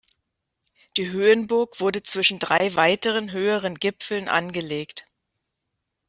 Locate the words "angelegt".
4.29-5.05